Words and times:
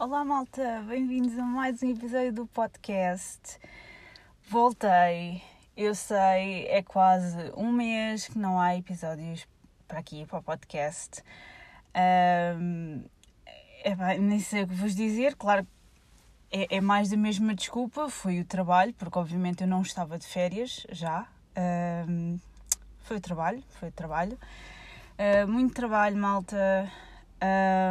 Olá, 0.00 0.24
malta, 0.24 0.82
bem-vindos 0.88 1.38
a 1.38 1.42
mais 1.42 1.82
um 1.82 1.90
episódio 1.90 2.32
do 2.32 2.46
podcast. 2.46 3.58
Voltei, 4.48 5.42
eu 5.76 5.94
sei, 5.94 6.66
é 6.68 6.82
quase 6.82 7.36
um 7.54 7.70
mês 7.70 8.26
que 8.26 8.38
não 8.38 8.58
há 8.58 8.74
episódios 8.74 9.46
para 9.86 9.98
aqui, 9.98 10.24
para 10.24 10.38
o 10.38 10.42
podcast. 10.42 11.22
Um, 12.58 13.04
é, 13.84 14.16
nem 14.16 14.40
sei 14.40 14.62
o 14.62 14.68
que 14.68 14.74
vos 14.74 14.94
dizer, 14.94 15.34
claro 15.34 15.66
é, 16.50 16.76
é, 16.76 16.80
mais 16.80 17.10
da 17.10 17.18
mesma 17.18 17.54
desculpa, 17.54 18.08
foi 18.08 18.40
o 18.40 18.44
trabalho, 18.46 18.94
porque 18.94 19.18
obviamente 19.18 19.64
eu 19.64 19.68
não 19.68 19.82
estava 19.82 20.18
de 20.18 20.26
férias 20.26 20.86
já. 20.90 21.28
Um, 22.08 22.40
foi 23.02 23.18
o 23.18 23.20
trabalho, 23.20 23.62
foi 23.78 23.90
o 23.90 23.92
trabalho. 23.92 24.38
Uh, 25.18 25.46
muito 25.46 25.74
trabalho, 25.74 26.16
malta. 26.16 26.90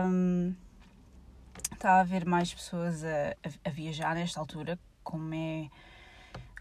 Um, 0.08 0.55
está 1.80 1.94
a 1.94 2.00
haver 2.02 2.26
mais 2.26 2.54
pessoas 2.54 3.06
a, 3.06 3.34
a, 3.64 3.70
viajar 3.70 4.14
nesta 4.14 4.38
altura, 4.38 4.78
como 5.02 5.34
é, 5.34 5.70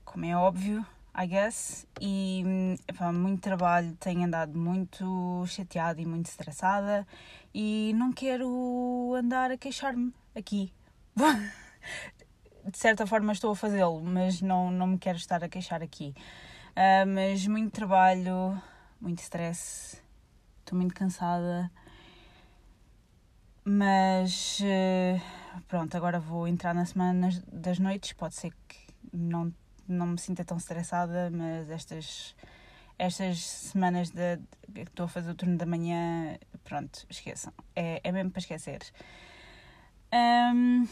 como 0.05 0.25
é 0.25 0.37
óbvio, 0.37 0.87
I 1.13 1.27
guess. 1.27 1.87
E 2.01 2.45
epá, 2.87 3.13
muito 3.13 3.43
trabalho, 3.43 3.97
tenho 3.97 4.25
andado 4.25 4.57
muito 4.57 5.45
chateada 5.49 6.01
e 6.01 6.07
muito 6.07 6.27
estressada 6.27 7.05
e 7.53 7.93
não 7.97 8.13
quero 8.13 9.13
andar 9.17 9.51
a 9.51 9.59
queixar-me 9.59 10.15
aqui. 10.37 10.73
de 12.65 12.79
certa 12.79 13.05
forma 13.05 13.33
estou 13.33 13.51
a 13.51 13.57
fazê-lo, 13.57 14.01
mas 14.01 14.41
não, 14.41 14.71
não 14.71 14.87
me 14.87 14.99
quero 14.99 15.19
estar 15.19 15.43
a 15.43 15.49
queixar 15.49 15.83
aqui. 15.83 16.15
Uh, 16.77 17.07
mas 17.13 17.45
muito 17.45 17.73
trabalho, 17.73 18.63
muito 19.01 19.19
stress, 19.19 20.01
estou 20.61 20.79
muito 20.79 20.95
cansada. 20.95 21.69
Mas 23.71 24.61
uh, 24.61 25.61
pronto, 25.69 25.95
agora 25.95 26.19
vou 26.19 26.49
entrar 26.49 26.75
na 26.75 26.87
semana 26.87 27.29
das 27.53 27.79
noites. 27.79 28.15
Pode 28.15 28.35
ser 28.35 28.51
que 28.67 28.79
não, 29.13 29.53
não 29.87 30.07
me 30.07 30.19
sinta 30.19 30.43
tão 30.43 30.57
estressada, 30.57 31.31
mas 31.31 31.69
estas, 31.69 32.35
estas 32.99 33.45
semanas 33.45 34.09
de, 34.09 34.39
que 34.73 34.81
estou 34.81 35.05
a 35.05 35.09
fazer 35.09 35.33
o 35.33 35.35
turno 35.35 35.59
da 35.59 35.67
manhã, 35.67 36.39
pronto, 36.65 37.07
esqueçam. 37.11 37.53
É, 37.77 38.01
é 38.03 38.11
mesmo 38.11 38.31
para 38.31 38.41
esquecer. 38.41 38.81
Um, 40.15 40.89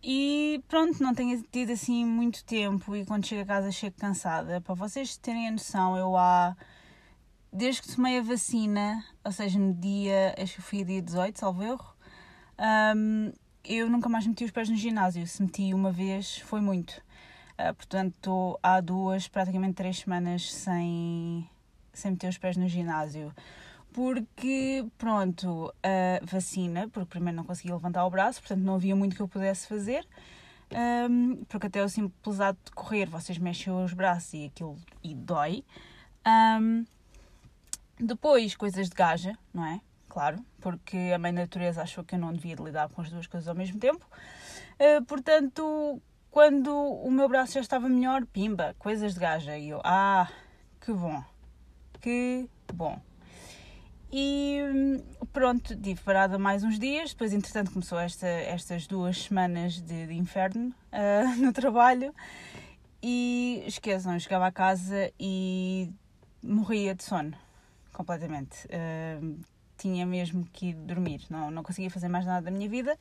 e 0.00 0.62
pronto, 0.68 1.02
não 1.02 1.12
tenho 1.12 1.42
tido 1.50 1.72
assim 1.72 2.06
muito 2.06 2.44
tempo 2.44 2.94
e 2.94 3.04
quando 3.04 3.26
chego 3.26 3.42
a 3.42 3.46
casa 3.46 3.72
chego 3.72 3.96
cansada. 3.98 4.60
Para 4.60 4.76
vocês 4.76 5.16
terem 5.16 5.48
a 5.48 5.50
noção, 5.50 5.96
eu 5.96 6.16
há. 6.16 6.56
Desde 7.52 7.82
que 7.82 7.96
tomei 7.96 8.20
a 8.20 8.22
vacina, 8.22 9.04
ou 9.24 9.32
seja, 9.32 9.58
no 9.58 9.74
dia. 9.74 10.32
Acho 10.40 10.54
que 10.54 10.62
foi 10.62 10.84
dia 10.84 11.02
18, 11.02 11.40
salvo 11.40 11.64
erro 11.64 11.99
um, 12.96 13.32
eu 13.64 13.88
nunca 13.88 14.08
mais 14.08 14.26
meti 14.26 14.44
os 14.44 14.50
pés 14.50 14.68
no 14.68 14.76
ginásio. 14.76 15.26
Se 15.26 15.42
meti 15.42 15.72
uma 15.72 15.90
vez, 15.90 16.38
foi 16.38 16.60
muito. 16.60 17.02
Uh, 17.58 17.74
portanto, 17.74 18.14
estou 18.14 18.58
há 18.62 18.80
duas, 18.80 19.28
praticamente 19.28 19.74
três 19.74 19.98
semanas 19.98 20.52
sem, 20.52 21.48
sem 21.92 22.12
meter 22.12 22.28
os 22.28 22.38
pés 22.38 22.56
no 22.56 22.68
ginásio. 22.68 23.34
Porque, 23.92 24.86
pronto, 24.96 25.72
a 25.82 26.24
vacina, 26.24 26.88
porque 26.88 27.08
primeiro 27.08 27.36
não 27.36 27.44
conseguia 27.44 27.74
levantar 27.74 28.06
o 28.06 28.10
braço, 28.10 28.40
portanto 28.40 28.60
não 28.60 28.76
havia 28.76 28.94
muito 28.94 29.16
que 29.16 29.22
eu 29.22 29.28
pudesse 29.28 29.66
fazer. 29.66 30.06
Um, 30.72 31.44
porque 31.48 31.66
até 31.66 31.82
o 31.82 31.88
simples 31.88 32.40
ato 32.40 32.60
de 32.66 32.70
correr, 32.70 33.06
vocês 33.06 33.36
mexem 33.38 33.72
os 33.72 33.92
braços 33.92 34.32
e 34.34 34.44
aquilo 34.46 34.76
e 35.02 35.14
dói. 35.14 35.64
Um, 36.60 36.84
depois, 37.98 38.54
coisas 38.54 38.88
de 38.88 38.94
gaja, 38.94 39.36
não 39.52 39.66
é? 39.66 39.80
Claro, 40.10 40.44
porque 40.60 41.12
a 41.14 41.18
mãe 41.18 41.32
natureza 41.32 41.82
achou 41.82 42.04
que 42.04 42.14
eu 42.14 42.18
não 42.18 42.32
devia 42.32 42.56
lidar 42.56 42.90
com 42.90 43.00
as 43.00 43.08
duas 43.08 43.26
coisas 43.26 43.48
ao 43.48 43.54
mesmo 43.54 43.78
tempo. 43.78 44.04
Uh, 44.74 45.02
portanto, 45.06 46.02
quando 46.30 46.74
o 46.76 47.10
meu 47.10 47.28
braço 47.28 47.54
já 47.54 47.60
estava 47.60 47.88
melhor, 47.88 48.26
pimba, 48.26 48.74
coisas 48.78 49.14
de 49.14 49.20
gaja. 49.20 49.56
E 49.56 49.70
eu, 49.70 49.80
ah, 49.84 50.28
que 50.80 50.92
bom, 50.92 51.22
que 52.00 52.48
bom. 52.74 53.00
E 54.12 54.58
pronto, 55.32 55.76
tive 55.76 56.00
parada 56.02 56.38
mais 56.38 56.64
uns 56.64 56.78
dias. 56.78 57.10
Depois, 57.10 57.32
entretanto, 57.32 57.70
começou 57.70 57.98
esta, 57.98 58.26
estas 58.26 58.86
duas 58.86 59.22
semanas 59.22 59.80
de, 59.80 60.08
de 60.08 60.14
inferno 60.14 60.74
uh, 60.92 61.36
no 61.40 61.52
trabalho. 61.52 62.12
E 63.02 63.62
esqueçam, 63.66 64.12
eu 64.12 64.20
chegava 64.20 64.46
a 64.46 64.52
casa 64.52 65.10
e 65.18 65.90
morria 66.42 66.94
de 66.94 67.04
sono 67.04 67.32
completamente. 67.92 68.66
Uh, 68.66 69.38
tinha 69.80 70.04
mesmo 70.04 70.44
que 70.52 70.66
ir 70.66 70.74
dormir, 70.74 71.22
não, 71.30 71.50
não 71.50 71.62
conseguia 71.62 71.90
fazer 71.90 72.08
mais 72.08 72.26
nada 72.26 72.42
da 72.42 72.50
minha 72.50 72.68
vida. 72.68 72.98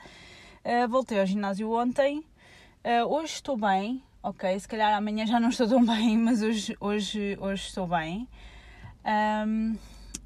Uh, 0.64 0.88
voltei 0.88 1.20
ao 1.20 1.26
ginásio 1.26 1.72
ontem, 1.72 2.20
uh, 2.20 3.06
hoje 3.08 3.34
estou 3.34 3.58
bem, 3.58 4.02
ok, 4.24 4.60
se 4.60 4.68
calhar 4.68 4.96
amanhã 4.96 5.26
já 5.26 5.40
não 5.40 5.50
estou 5.50 5.68
tão 5.68 5.86
bem, 5.86 6.18
mas 6.20 6.42
hoje, 6.42 6.76
hoje, 6.80 7.38
hoje 7.40 7.68
estou 7.68 7.88
bem. 7.88 8.28
Um, 9.06 9.78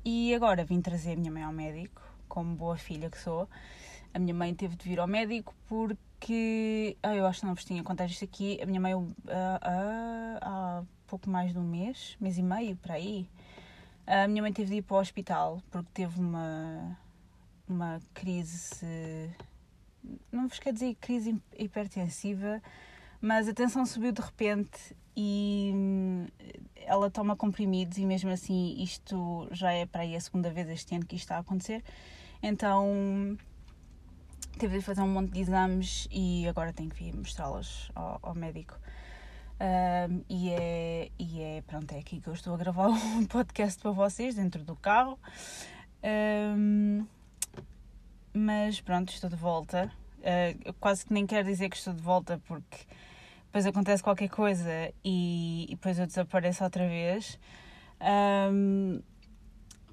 e 0.06 0.34
agora 0.36 0.64
vim 0.64 0.82
trazer 0.82 1.14
a 1.14 1.16
minha 1.16 1.32
mãe 1.32 1.44
ao 1.44 1.54
médico, 1.54 2.02
como 2.28 2.56
boa 2.56 2.78
filha 2.78 3.10
que 3.10 3.18
sou. 3.18 3.48
A 4.14 4.20
minha 4.20 4.34
mãe 4.34 4.54
teve 4.54 4.76
de 4.76 4.88
vir 4.88 5.00
ao 5.00 5.08
médico 5.08 5.56
porque. 5.68 6.98
Ah, 7.02 7.16
eu 7.16 7.26
acho 7.26 7.42
que 7.42 7.46
não 7.48 7.56
vos 7.56 7.66
tinha 7.66 7.84
contado 7.84 8.10
isto 8.10 8.24
aqui. 8.24 8.60
A 8.62 8.66
minha 8.66 8.80
mãe, 8.80 8.94
uh, 8.94 9.12
há 10.42 10.84
pouco 11.08 11.30
mais 11.30 11.52
de 11.52 11.60
um 11.60 11.64
mês, 11.64 12.16
mês 12.20 12.38
e 12.38 12.44
meio, 12.44 12.76
para 12.76 12.96
aí, 12.96 13.28
a 14.06 14.28
minha 14.28 14.42
mãe 14.42 14.52
teve 14.52 14.70
de 14.70 14.76
ir 14.78 14.82
para 14.82 14.98
o 14.98 15.00
hospital 15.00 15.62
porque 15.72 15.90
teve 15.94 16.20
uma, 16.20 16.98
uma 17.68 18.02
crise. 18.14 19.34
Não 20.32 20.48
vos 20.48 20.60
quer 20.60 20.74
dizer 20.74 20.96
crise 20.96 21.42
hipertensiva, 21.58 22.62
mas 23.22 23.48
a 23.48 23.54
tensão 23.54 23.86
subiu 23.86 24.12
de 24.12 24.22
repente 24.22 24.96
e 25.16 25.72
hum, 25.74 26.28
ela 26.76 27.10
toma 27.10 27.36
comprimidos 27.36 27.98
e 27.98 28.06
mesmo 28.06 28.30
assim 28.30 28.76
isto 28.82 29.48
já 29.52 29.72
é 29.72 29.86
para 29.86 30.02
aí 30.02 30.16
a 30.16 30.22
segunda 30.22 30.52
vez 30.52 30.68
este 30.70 30.96
ano 30.96 31.06
que 31.06 31.16
isto 31.16 31.26
está 31.26 31.38
a 31.38 31.40
acontecer. 31.40 31.84
Então 32.42 33.38
teve 34.58 34.78
de 34.78 34.84
fazer 34.84 35.02
um 35.02 35.08
monte 35.08 35.32
de 35.32 35.40
exames 35.40 36.08
e 36.12 36.48
agora 36.48 36.74
tenho 36.74 36.90
que 36.90 37.04
vir 37.04 37.16
mostrá-las 37.16 37.90
ao, 37.96 38.20
ao 38.22 38.36
médico. 38.36 38.78
Um, 39.60 40.24
e, 40.30 40.50
é, 40.50 41.12
e 41.18 41.42
é, 41.42 41.62
pronto, 41.66 41.92
é 41.94 42.00
aqui 42.00 42.20
que 42.20 42.28
eu 42.28 42.34
estou 42.34 42.54
a 42.54 42.58
gravar 42.58 42.88
um 43.18 43.26
podcast 43.26 43.82
para 43.82 43.92
vocês, 43.92 44.36
dentro 44.36 44.64
do 44.64 44.76
carro. 44.76 45.18
Um, 46.04 47.06
mas 48.34 48.82
pronto, 48.82 49.14
estou 49.14 49.30
de 49.30 49.36
volta. 49.36 49.92
Uh, 50.20 50.74
quase 50.80 51.06
que 51.06 51.14
nem 51.14 51.26
quero 51.26 51.48
dizer 51.48 51.70
que 51.70 51.76
estou 51.76 51.94
de 51.94 52.02
volta 52.02 52.42
porque 52.48 52.86
depois 53.46 53.66
acontece 53.66 54.02
qualquer 54.02 54.30
coisa 54.30 54.92
e, 55.04 55.66
e 55.66 55.76
depois 55.76 56.00
eu 56.00 56.08
desapareço 56.08 56.64
outra 56.64 56.88
vez. 56.88 57.40
Um, 58.02 59.02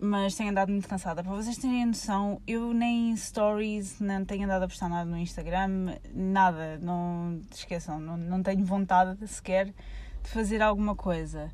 mas 0.00 0.34
tenho 0.34 0.50
andado 0.50 0.70
muito 0.70 0.88
cansada. 0.88 1.22
Para 1.22 1.32
vocês 1.32 1.58
terem 1.58 1.84
noção, 1.84 2.40
eu 2.46 2.72
nem 2.72 3.14
stories, 3.16 4.00
não 4.00 4.24
tenho 4.24 4.44
andado 4.44 4.62
a 4.62 4.68
postar 4.68 4.88
nada 4.88 5.04
no 5.04 5.18
Instagram, 5.18 5.94
nada, 6.14 6.78
não 6.78 7.40
esqueçam, 7.54 8.00
não, 8.00 8.16
não 8.16 8.42
tenho 8.42 8.64
vontade 8.64 9.26
sequer 9.26 9.66
de 9.66 10.30
fazer 10.30 10.62
alguma 10.62 10.96
coisa. 10.96 11.52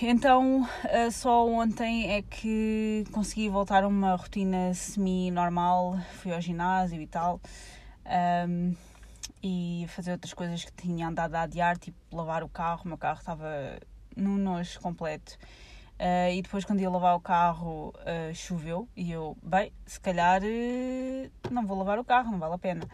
Então, 0.00 0.68
eh, 0.84 1.10
só 1.10 1.48
ontem 1.48 2.12
é 2.12 2.22
que 2.22 3.04
consegui 3.10 3.48
voltar 3.48 3.82
a 3.82 3.88
uma 3.88 4.14
rotina 4.14 4.72
semi-normal, 4.72 5.98
fui 6.20 6.32
ao 6.32 6.40
ginásio 6.40 7.02
e 7.02 7.06
tal, 7.08 7.40
um, 8.48 8.74
e 9.42 9.84
fazer 9.88 10.12
outras 10.12 10.32
coisas 10.32 10.64
que 10.64 10.72
tinha 10.72 11.08
andado 11.08 11.34
a 11.34 11.42
adiar, 11.42 11.76
tipo 11.76 11.96
lavar 12.14 12.44
o 12.44 12.48
carro, 12.48 12.82
o 12.84 12.88
meu 12.88 12.98
carro 12.98 13.18
estava 13.18 13.48
num 14.16 14.36
nojo 14.36 14.78
completo 14.80 15.36
Uh, 16.02 16.34
e 16.34 16.42
depois, 16.42 16.64
quando 16.64 16.80
ia 16.80 16.90
lavar 16.90 17.14
o 17.14 17.20
carro, 17.20 17.94
uh, 17.98 18.34
choveu. 18.34 18.88
E 18.96 19.12
eu, 19.12 19.36
bem, 19.40 19.72
se 19.86 20.00
calhar 20.00 20.42
uh, 20.42 21.30
não 21.48 21.64
vou 21.64 21.78
lavar 21.78 21.96
o 22.00 22.04
carro, 22.04 22.32
não 22.32 22.40
vale 22.40 22.54
a 22.54 22.58
pena. 22.58 22.88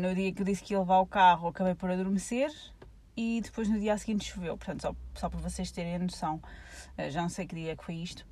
no 0.00 0.12
dia 0.12 0.32
que 0.32 0.42
eu 0.42 0.44
disse 0.44 0.60
que 0.60 0.74
ia 0.74 0.80
lavar 0.80 1.00
o 1.00 1.06
carro, 1.06 1.46
acabei 1.46 1.76
por 1.76 1.88
adormecer. 1.88 2.50
E 3.16 3.40
depois, 3.40 3.68
no 3.68 3.78
dia 3.78 3.96
seguinte, 3.96 4.24
choveu. 4.24 4.56
Portanto, 4.56 4.82
só, 4.82 4.96
só 5.14 5.28
para 5.30 5.38
vocês 5.38 5.70
terem 5.70 5.94
a 5.94 5.98
noção, 6.00 6.42
já 7.10 7.22
não 7.22 7.28
sei 7.28 7.46
que 7.46 7.54
dia 7.54 7.76
que 7.76 7.84
foi 7.84 7.94
isto. 7.94 8.26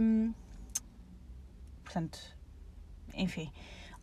Um, 0.00 0.32
portanto, 1.84 2.18
enfim, 3.14 3.52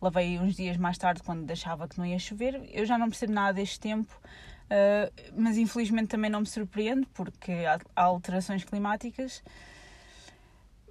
lavei 0.00 0.38
uns 0.38 0.54
dias 0.54 0.76
mais 0.76 0.98
tarde, 0.98 1.20
quando 1.24 1.50
achava 1.50 1.88
que 1.88 1.98
não 1.98 2.06
ia 2.06 2.18
chover. 2.20 2.62
Eu 2.72 2.86
já 2.86 2.96
não 2.96 3.08
percebo 3.08 3.32
nada 3.32 3.54
deste 3.54 3.80
tempo. 3.80 4.20
Uh, 4.68 5.10
mas 5.34 5.56
infelizmente 5.56 6.08
também 6.08 6.30
não 6.30 6.40
me 6.40 6.46
surpreende 6.46 7.06
porque 7.14 7.52
há, 7.52 7.80
alterações 7.96 8.64
climáticas. 8.64 9.42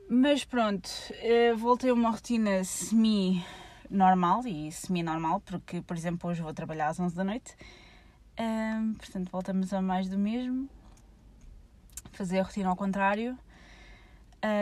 Mas 0.09 0.44
pronto, 0.44 0.88
uh, 0.88 1.56
voltei 1.56 1.91
a 1.91 1.94
uma 1.94 2.09
rotina 2.09 2.63
semi-normal 2.63 4.47
e 4.47 4.71
semi-normal, 4.71 5.41
porque, 5.41 5.81
por 5.81 5.95
exemplo, 5.95 6.29
hoje 6.29 6.41
vou 6.41 6.53
trabalhar 6.53 6.88
às 6.88 7.00
11 7.00 7.15
da 7.15 7.24
noite. 7.24 7.56
Uh, 8.39 8.95
portanto, 8.95 9.29
voltamos 9.31 9.71
a 9.71 9.81
mais 9.81 10.09
do 10.09 10.18
mesmo. 10.18 10.68
Fazer 12.13 12.39
a 12.39 12.44
rotina 12.44 12.69
ao 12.69 12.75
contrário. 12.75 13.38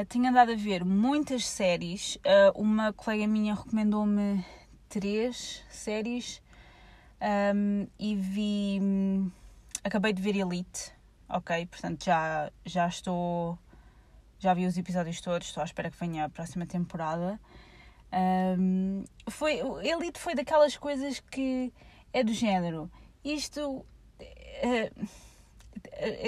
Tenho 0.10 0.28
andado 0.28 0.52
a 0.52 0.56
ver 0.56 0.84
muitas 0.84 1.46
séries. 1.46 2.18
Uma 2.56 2.92
colega 2.92 3.28
minha 3.28 3.54
recomendou-me 3.54 4.44
três 4.90 5.64
séries 5.70 6.42
um, 7.26 7.88
e 8.00 8.16
vi. 8.16 8.80
Acabei 9.84 10.14
de 10.14 10.22
ver 10.22 10.36
Elite, 10.36 10.92
ok? 11.28 11.66
Portanto, 11.66 12.06
já, 12.06 12.52
já 12.66 12.88
estou. 12.88 13.58
Já 14.40 14.54
vi 14.54 14.66
os 14.66 14.78
episódios 14.78 15.22
todos, 15.22 15.48
estou 15.48 15.62
à 15.62 15.66
espera 15.66 15.90
que 15.90 15.98
venha 16.00 16.26
a 16.26 16.30
próxima 16.30 16.66
temporada. 16.66 17.40
Um, 18.60 19.04
foi, 19.28 19.60
Elite 19.84 20.20
foi 20.20 20.36
daquelas 20.36 20.78
coisas 20.78 21.20
que 21.20 21.74
é 22.14 22.24
do 22.24 22.34
género. 22.34 22.92
Isto. 23.24 23.86
eh, 24.20 24.92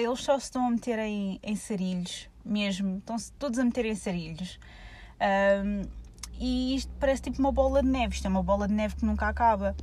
eles 0.02 0.20
só 0.20 0.38
se 0.38 0.46
estão 0.46 0.66
a 0.66 0.70
meter 0.70 0.98
em, 0.98 1.38
em 1.42 1.56
sarilhos, 1.56 2.28
mesmo. 2.44 2.98
Estão-se 2.98 3.32
todos 3.32 3.58
a 3.58 3.64
meter 3.64 3.84
em 3.86 3.94
sarilhos. 3.94 4.58
Um, 5.64 5.82
e 6.40 6.76
isto 6.76 6.92
parece 6.98 7.22
tipo 7.22 7.38
uma 7.38 7.52
bola 7.52 7.82
de 7.82 7.88
neve. 7.88 8.14
Isto 8.14 8.26
é 8.26 8.30
uma 8.30 8.42
bola 8.42 8.66
de 8.66 8.74
neve 8.74 8.96
que 8.96 9.04
nunca 9.04 9.28
acaba. 9.28 9.76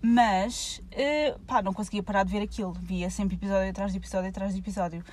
Mas, 0.00 0.80
eh, 0.92 1.36
pá, 1.46 1.60
não 1.60 1.72
conseguia 1.74 2.02
parar 2.02 2.24
de 2.24 2.32
ver 2.32 2.42
aquilo. 2.42 2.72
Via 2.72 3.10
sempre 3.10 3.36
episódio 3.36 3.70
atrás 3.70 3.92
de 3.92 3.98
episódio 3.98 4.28
atrás 4.30 4.52
de 4.54 4.60
episódio. 4.60 5.04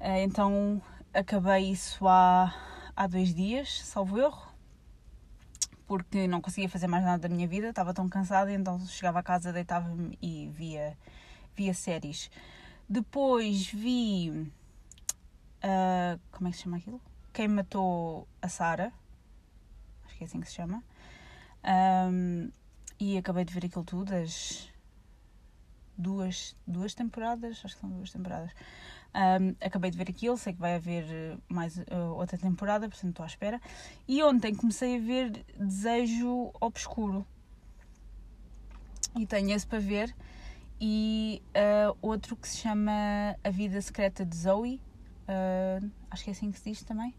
Eh, 0.00 0.22
então 0.22 0.82
acabei 1.12 1.70
isso 1.70 2.06
há, 2.06 2.54
há 2.94 3.06
dois 3.06 3.34
dias, 3.34 3.82
salvo 3.84 4.18
erro. 4.18 4.48
Porque 5.86 6.26
não 6.28 6.40
conseguia 6.40 6.68
fazer 6.68 6.86
mais 6.86 7.04
nada 7.04 7.26
da 7.28 7.34
minha 7.34 7.48
vida, 7.48 7.70
estava 7.70 7.94
tão 7.94 8.08
cansada, 8.08 8.52
então 8.52 8.78
chegava 8.86 9.20
a 9.20 9.22
casa, 9.22 9.52
deitava-me 9.52 10.18
e 10.20 10.48
via, 10.52 10.96
via 11.56 11.72
séries. 11.72 12.30
Depois 12.88 13.68
vi. 13.70 14.50
ah, 15.62 16.18
como 16.30 16.48
é 16.48 16.50
que 16.50 16.56
se 16.58 16.64
chama 16.64 16.76
aquilo? 16.76 17.00
Quem 17.32 17.48
matou 17.48 18.28
a 18.42 18.48
Sara. 18.48 18.92
Acho 20.04 20.16
que 20.16 20.24
é 20.24 20.26
assim 20.26 20.40
que 20.40 20.48
se 20.48 20.54
chama. 20.54 20.82
Ahm, 21.64 22.50
e 22.98 23.16
acabei 23.16 23.44
de 23.44 23.52
ver 23.52 23.66
aquilo 23.66 23.84
tudo, 23.84 24.14
as 24.14 24.68
duas, 25.96 26.56
duas 26.66 26.94
temporadas, 26.94 27.60
acho 27.64 27.74
que 27.74 27.80
são 27.80 27.90
duas 27.90 28.10
temporadas. 28.10 28.50
Ahm, 29.14 29.54
acabei 29.60 29.90
de 29.90 29.96
ver 29.96 30.08
aquilo, 30.10 30.36
sei 30.36 30.52
que 30.52 30.60
vai 30.60 30.76
haver 30.76 31.04
eh, 31.08 31.36
mais 31.48 31.78
eh, 31.78 31.84
outra 32.14 32.36
temporada, 32.36 32.88
portanto 32.88 33.10
estou 33.10 33.24
à 33.24 33.26
espera. 33.26 33.60
E 34.06 34.22
ontem 34.22 34.54
comecei 34.54 34.96
a 34.96 35.00
ver 35.00 35.44
Desejo 35.58 36.52
Obscuro. 36.60 37.26
E 39.16 39.26
tenho 39.26 39.50
esse 39.50 39.66
para 39.66 39.80
ver. 39.80 40.14
E 40.80 41.42
ah, 41.54 41.94
outro 42.00 42.36
que 42.36 42.48
se 42.48 42.58
chama 42.58 42.92
A 43.42 43.50
Vida 43.50 43.80
Secreta 43.80 44.24
de 44.24 44.36
Zoe. 44.36 44.80
Ah, 45.26 45.80
acho 46.10 46.24
que 46.24 46.30
é 46.30 46.32
assim 46.32 46.52
que 46.52 46.58
se 46.58 46.70
diz 46.70 46.82
também. 46.84 47.14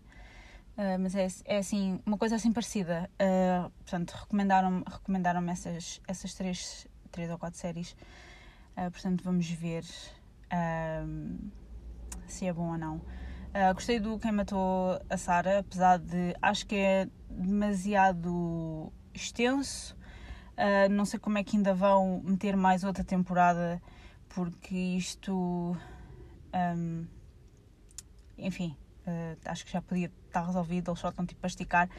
Uh, 0.80 0.98
mas 0.98 1.14
é, 1.14 1.28
é 1.44 1.58
assim, 1.58 2.00
uma 2.06 2.18
coisa 2.18 2.38
assim 2.38 2.54
parecida. 2.54 3.10
Uh, 3.16 3.70
portanto, 3.70 4.12
recomendaram-me 4.12 4.82
recomendaram 4.88 5.50
essas, 5.50 6.00
essas 6.08 6.34
três, 6.34 6.88
três 7.12 7.30
ou 7.30 7.38
quatro 7.38 7.60
séries. 7.60 7.92
Uh, 8.78 8.90
portanto, 8.90 9.22
vamos 9.22 9.50
ver 9.50 9.84
se 12.26 12.48
é 12.48 12.54
bom 12.54 12.72
ou 12.72 12.78
não. 12.78 13.02
Gostei 13.76 14.00
do 14.00 14.18
Quem 14.18 14.32
Matou 14.32 15.00
a 15.10 15.18
Sara, 15.18 15.60
apesar 15.60 16.00
de 16.00 16.34
acho 16.42 16.66
que 16.66 16.76
é 16.76 17.08
demasiado 17.30 18.92
extenso. 19.14 19.96
Não 20.90 21.06
sei 21.06 21.20
como 21.20 21.38
é 21.38 21.44
que 21.44 21.56
ainda 21.56 21.72
vão 21.74 22.22
meter 22.24 22.56
mais 22.56 22.84
outra 22.84 23.04
temporada, 23.04 23.80
porque 24.30 24.76
isto. 24.76 25.78
um, 26.76 27.06
enfim, 28.40 28.76
Uh, 29.08 29.38
acho 29.46 29.66
que 29.66 29.72
já 29.72 29.82
podia 29.82 30.12
estar 30.28 30.46
resolvido, 30.46 30.92
eles 30.92 31.00
só 31.00 31.10
estão 31.10 31.26
tipo 31.26 31.40
a 31.44 31.48
esticar. 31.48 31.90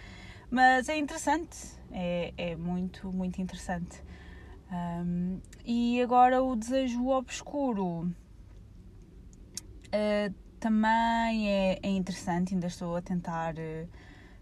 Mas 0.50 0.88
é 0.88 0.96
interessante, 0.98 1.56
é, 1.92 2.34
é 2.36 2.56
muito, 2.56 3.12
muito 3.12 3.40
interessante. 3.40 4.02
Um, 4.72 5.40
e 5.64 6.00
agora 6.00 6.42
o 6.42 6.54
Desejo 6.54 7.08
Obscuro 7.08 8.12
uh, 9.86 10.34
também 10.58 11.48
é, 11.48 11.78
é 11.82 11.88
interessante, 11.88 12.54
ainda 12.54 12.66
estou 12.66 12.96
a 12.96 13.02
tentar 13.02 13.54
uh, 13.54 13.88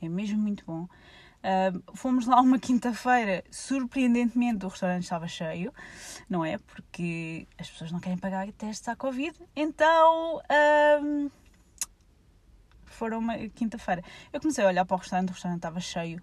é 0.00 0.08
mesmo 0.08 0.38
muito 0.38 0.64
bom. 0.64 0.88
Fomos 1.94 2.26
lá 2.26 2.40
uma 2.40 2.58
quinta-feira, 2.58 3.44
surpreendentemente 3.50 4.64
o 4.64 4.68
restaurante 4.70 5.02
estava 5.02 5.28
cheio, 5.28 5.74
não 6.26 6.42
é? 6.42 6.56
Porque 6.56 7.46
as 7.58 7.68
pessoas 7.68 7.92
não 7.92 8.00
querem 8.00 8.16
pagar 8.16 8.50
testes 8.52 8.88
à 8.88 8.96
Covid, 8.96 9.38
então 9.54 10.40
um, 11.02 11.30
foram 12.86 13.18
uma 13.18 13.36
quinta-feira. 13.50 14.02
Eu 14.32 14.40
comecei 14.40 14.64
a 14.64 14.68
olhar 14.68 14.86
para 14.86 14.94
o 14.94 14.98
restaurante, 14.98 15.28
o 15.28 15.32
restaurante 15.32 15.58
estava 15.58 15.80
cheio. 15.80 16.22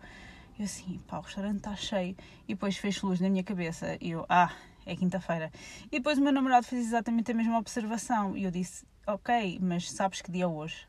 Eu 0.57 0.65
assim, 0.65 0.99
pá, 1.07 1.19
o 1.19 1.21
restaurante 1.21 1.57
está 1.57 1.75
cheio. 1.75 2.15
E 2.47 2.55
depois 2.55 2.77
fez 2.77 2.99
luz 3.03 3.19
na 3.19 3.29
minha 3.29 3.43
cabeça 3.43 3.97
e 4.01 4.11
eu, 4.11 4.25
ah, 4.27 4.51
é 4.85 4.95
quinta-feira. 4.95 5.51
E 5.91 5.97
depois 5.97 6.17
o 6.17 6.21
meu 6.21 6.31
namorado 6.31 6.65
fez 6.65 6.85
exatamente 6.87 7.31
a 7.31 7.35
mesma 7.35 7.57
observação. 7.57 8.35
E 8.35 8.43
eu 8.43 8.51
disse, 8.51 8.85
ok, 9.07 9.59
mas 9.61 9.91
sabes 9.91 10.21
que 10.21 10.31
dia 10.31 10.43
é 10.45 10.47
hoje? 10.47 10.87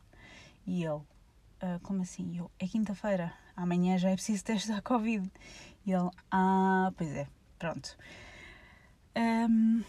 E 0.67 0.85
ele, 0.85 1.01
"Ah, 1.61 1.79
como 1.83 2.03
assim? 2.03 2.39
Eu, 2.39 2.51
é 2.59 2.67
quinta-feira, 2.67 3.33
amanhã 3.57 3.99
já 3.99 4.11
é 4.11 4.15
preciso 4.15 4.45
testes 4.45 4.71
à 4.71 4.81
Covid. 4.83 5.31
E 5.85 5.93
ele, 5.93 6.11
ah, 6.31 6.93
pois 6.97 7.11
é, 7.11 7.27
pronto. 7.59 7.97
Um, 9.17 9.83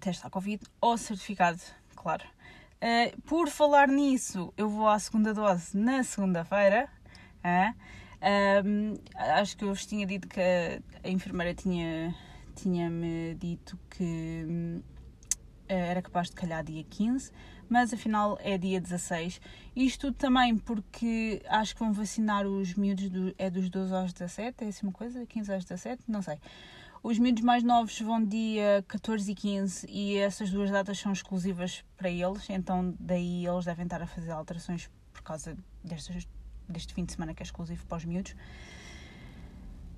teste 0.00 0.26
à 0.26 0.30
Covid 0.30 0.62
ou 0.80 0.98
certificado, 0.98 1.60
claro. 1.94 2.24
Uh, 2.82 3.20
por 3.22 3.48
falar 3.48 3.86
nisso, 3.88 4.52
eu 4.56 4.68
vou 4.68 4.88
à 4.88 4.98
segunda 4.98 5.32
dose 5.32 5.76
na 5.76 6.02
segunda-feira. 6.02 6.88
ah. 7.44 7.74
Um, 8.64 8.94
acho 9.16 9.56
que 9.56 9.64
eu 9.64 9.68
vos 9.68 9.84
tinha 9.84 10.06
dito 10.06 10.28
que 10.28 10.40
a, 10.40 10.80
a 11.02 11.10
enfermeira 11.10 11.52
tinha 11.54 12.14
tinha-me 12.54 13.34
dito 13.34 13.78
que 13.90 14.44
hum, 14.48 14.82
era 15.68 16.02
capaz 16.02 16.28
de 16.28 16.34
calhar 16.34 16.62
dia 16.62 16.84
15, 16.84 17.32
mas 17.68 17.92
afinal 17.92 18.38
é 18.42 18.58
dia 18.58 18.80
16. 18.80 19.40
Isto 19.74 20.12
também 20.12 20.56
porque 20.56 21.42
acho 21.48 21.74
que 21.74 21.80
vão 21.80 21.92
vacinar 21.92 22.46
os 22.46 22.74
miúdos 22.74 23.08
do, 23.08 23.34
é 23.38 23.48
dos 23.48 23.68
12 23.70 23.94
aos 23.94 24.12
17, 24.12 24.64
é 24.64 24.68
assim 24.68 24.86
uma 24.86 24.92
coisa? 24.92 25.24
15 25.26 25.52
aos 25.52 25.64
17? 25.64 26.02
Não 26.08 26.22
sei. 26.22 26.38
Os 27.02 27.18
miúdos 27.18 27.42
mais 27.42 27.64
novos 27.64 27.98
vão 28.00 28.24
dia 28.24 28.84
14 28.86 29.32
e 29.32 29.34
15 29.34 29.86
e 29.90 30.16
essas 30.18 30.50
duas 30.50 30.70
datas 30.70 30.98
são 30.98 31.12
exclusivas 31.12 31.84
para 31.96 32.08
eles, 32.08 32.48
então 32.48 32.94
daí 33.00 33.44
eles 33.44 33.64
devem 33.64 33.84
estar 33.84 34.00
a 34.00 34.06
fazer 34.06 34.30
alterações 34.30 34.88
por 35.12 35.22
causa 35.22 35.56
deste 35.82 36.94
fim 36.94 37.04
de 37.04 37.12
semana 37.12 37.34
que 37.34 37.42
é 37.42 37.44
exclusivo 37.44 37.84
para 37.86 37.98
os 37.98 38.04
miúdos. 38.04 38.36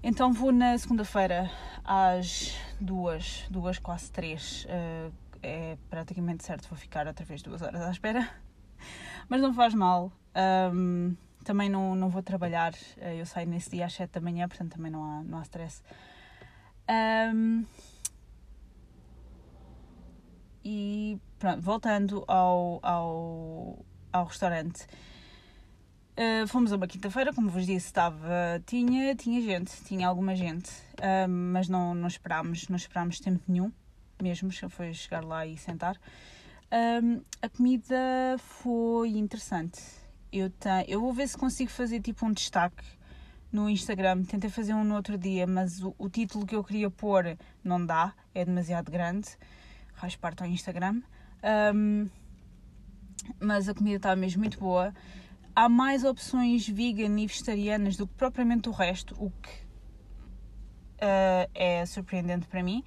Então 0.07 0.35
vou 0.35 0.53
na 0.53 0.77
segunda-feira 0.77 1.51
às 1.83 2.55
duas, 2.79 3.47
duas 3.49 3.79
quase 3.79 4.13
três. 4.13 4.67
Uh, 4.67 5.11
é 5.43 5.79
praticamente 5.89 6.45
certo, 6.45 6.69
vou 6.69 6.77
ficar 6.77 7.07
outra 7.07 7.25
vez 7.25 7.41
duas 7.41 7.63
horas 7.63 7.81
à 7.81 7.91
espera. 7.91 8.29
Mas 9.31 9.41
não 9.41 9.55
faz 9.55 9.73
mal. 9.73 10.13
Um, 10.75 11.17
também 11.43 11.71
não, 11.71 11.95
não 11.95 12.11
vou 12.11 12.23
trabalhar. 12.23 12.75
Eh, 12.99 13.19
eu 13.19 13.25
saio 13.25 13.49
nesse 13.49 13.71
dia 13.71 13.87
às 13.87 13.95
7 13.95 14.11
da 14.11 14.21
manhã, 14.21 14.47
portanto 14.47 14.73
também 14.77 14.93
não 14.93 15.03
há, 15.03 15.23
não 15.23 15.39
há 15.39 15.43
stress. 15.43 15.83
Um, 17.35 17.65
e 20.63 21.19
pronto, 21.39 21.63
voltando 21.63 22.25
ao, 22.29 22.79
ao, 22.83 23.87
ao 24.13 24.27
restaurante. 24.27 24.87
Uh, 26.17 26.47
fomos 26.47 26.73
a 26.73 26.77
uma 26.77 26.87
quinta-feira, 26.87 27.33
como 27.33 27.51
vos 27.51 27.67
disse, 27.67 27.87
estava, 27.87 28.63
tinha, 28.67 29.17
tinha 29.17 29.41
gente, 29.41 29.73
tinha 29.85 30.07
alguma 30.07 30.37
gente, 30.37 30.71
uh, 30.71 31.29
mas 31.29 31.69
não, 31.69 31.93
não 31.93 32.07
esperámos, 32.07 32.69
não 32.69 32.77
esperámos 32.77 33.19
tempo 33.19 33.43
nenhum, 33.49 33.73
mesmo, 34.23 34.49
foi 34.71 34.95
chegar 34.95 35.25
lá 35.25 35.45
e 35.45 35.57
sentar. 35.57 35.97
Uh, 36.67 37.21
a 37.43 37.49
comida 37.49 37.97
foi 38.39 39.09
interessante. 39.11 39.83
Eu, 40.33 40.51
tenho, 40.51 40.85
eu 40.87 41.01
vou 41.01 41.13
ver 41.13 41.27
se 41.27 41.37
consigo 41.37 41.71
fazer 41.71 42.01
tipo 42.01 42.25
um 42.25 42.33
destaque 42.33 42.85
no 43.51 43.69
Instagram. 43.69 44.23
Tentei 44.23 44.51
fazer 44.51 44.73
um 44.73 44.85
no 44.85 44.95
outro 44.95 45.19
dia, 45.19 45.49
mas 45.49 45.83
o, 45.83 45.95
o 45.99 46.09
título 46.09 46.47
que 46.47 46.55
eu 46.55 46.63
queria 46.63 46.91
pôr 46.91 47.37
não 47.63 47.85
dá, 47.85 48.15
é 48.33 48.45
demasiado 48.45 48.91
grande. 48.91 49.31
Raiz 49.95 50.15
parte 50.15 50.45
ao 50.45 50.49
Instagram. 50.49 51.03
Um, 51.75 52.09
mas 53.41 53.69
a 53.69 53.75
comida 53.75 53.97
estava 53.97 54.17
mesmo 54.17 54.41
muito 54.41 54.61
boa 54.61 54.95
há 55.55 55.69
mais 55.69 56.05
opções 56.05 56.69
vegan 56.69 57.19
e 57.19 57.27
vegetarianas 57.27 57.97
do 57.97 58.07
que 58.07 58.15
propriamente 58.15 58.69
o 58.69 58.73
resto, 58.73 59.15
o 59.19 59.31
que 59.31 59.51
uh, 61.01 61.51
é 61.55 61.87
surpreendente 61.87 62.47
para 62.47 62.63
mim. 62.63 62.85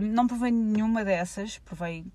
Não 0.00 0.26
provei 0.26 0.50
nenhuma 0.50 1.04
dessas, 1.04 1.58
provei 1.58 2.06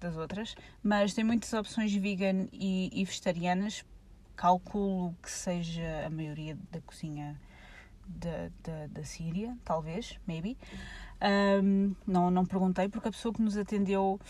das 0.00 0.16
outras, 0.16 0.56
mas 0.82 1.14
tem 1.14 1.22
muitas 1.22 1.52
opções 1.52 1.94
vegan 1.94 2.48
e, 2.52 2.90
e 2.92 3.04
vegetarianas. 3.04 3.84
Calculo 4.34 5.14
que 5.22 5.30
seja 5.30 6.04
a 6.04 6.10
maioria 6.10 6.58
da 6.72 6.80
cozinha 6.80 7.40
da, 8.04 8.50
da, 8.64 8.86
da 8.88 9.04
Síria, 9.04 9.56
talvez, 9.64 10.18
maybe. 10.26 10.58
Um, 11.62 11.94
não, 12.04 12.28
não 12.28 12.44
perguntei 12.44 12.88
porque 12.88 13.06
a 13.06 13.12
pessoa 13.12 13.32
que 13.32 13.40
nos 13.40 13.56
atendeu 13.56 14.20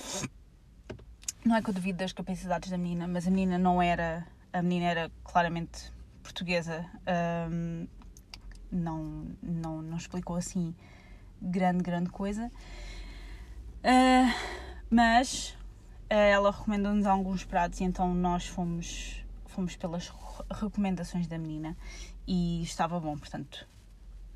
não 1.44 1.56
é 1.56 1.62
que 1.62 1.70
eu 1.70 1.74
devido 1.74 1.96
das 1.96 2.12
capacidades 2.12 2.70
da 2.70 2.76
menina, 2.76 3.08
mas 3.08 3.26
a 3.26 3.30
menina 3.30 3.56
não 3.56 3.80
era 3.80 4.26
a 4.54 4.62
menina 4.62 4.86
era 4.86 5.12
claramente 5.24 5.92
portuguesa, 6.22 6.88
um, 7.50 7.88
não, 8.70 9.26
não, 9.42 9.82
não 9.82 9.96
explicou 9.96 10.36
assim 10.36 10.72
grande, 11.42 11.82
grande 11.82 12.08
coisa. 12.08 12.50
Uh, 13.80 14.32
mas 14.88 15.50
uh, 16.04 16.14
ela 16.14 16.52
recomendou-nos 16.52 17.04
alguns 17.04 17.44
pratos 17.44 17.80
e 17.80 17.84
então 17.84 18.14
nós 18.14 18.46
fomos, 18.46 19.24
fomos 19.46 19.74
pelas 19.74 20.12
recomendações 20.48 21.26
da 21.26 21.36
menina 21.36 21.76
e 22.24 22.62
estava 22.62 22.98
bom, 23.00 23.18
portanto 23.18 23.66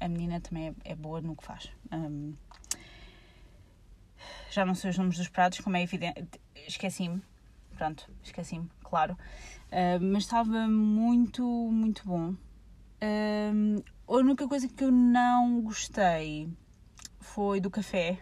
a 0.01 0.09
menina 0.09 0.41
também 0.41 0.75
é, 0.85 0.93
é 0.93 0.95
boa 0.97 1.21
no 1.21 1.37
que 1.37 1.45
faz. 1.45 1.71
Um, 1.93 2.35
já 4.51 4.67
não 4.67 4.75
sei 4.75 4.91
os 4.91 4.99
nomes 4.99 5.17
dos 5.17 5.29
pratos, 5.29 5.61
como 5.61 5.77
é 5.77 5.83
evidente, 5.83 6.41
esqueci-me, 6.67 7.23
pronto, 7.79 8.11
esqueci-me, 8.23 8.69
claro. 8.83 9.17
Uh, 9.71 10.03
mas 10.03 10.25
estava 10.25 10.67
muito, 10.67 11.43
muito 11.45 12.05
bom. 12.05 12.31
Uh, 13.01 13.83
a 14.09 14.13
única 14.13 14.49
coisa 14.49 14.69
que 14.69 14.83
eu 14.83 14.91
não 14.91 15.63
gostei 15.63 16.53
foi 17.21 17.61
do 17.61 17.71
café. 17.71 18.19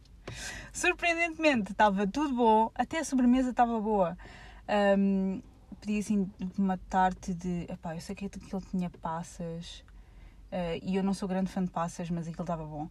Surpreendentemente, 0.72 1.72
estava 1.72 2.06
tudo 2.06 2.34
bom, 2.34 2.70
até 2.74 3.00
a 3.00 3.04
sobremesa 3.04 3.50
estava 3.50 3.78
boa. 3.78 4.16
Um, 4.98 5.42
pedi 5.80 5.98
assim 5.98 6.30
uma 6.58 6.78
tarte 6.78 7.34
de. 7.34 7.66
Epá, 7.68 7.94
eu 7.94 8.00
sei 8.00 8.14
que 8.14 8.24
aquilo 8.24 8.62
tinha 8.70 8.88
passas 8.88 9.84
uh, 10.50 10.80
e 10.82 10.96
eu 10.96 11.02
não 11.02 11.12
sou 11.12 11.28
grande 11.28 11.50
fã 11.50 11.62
de 11.62 11.70
passas, 11.70 12.08
mas 12.08 12.26
aquilo 12.26 12.42
estava 12.42 12.64
bom. 12.64 12.88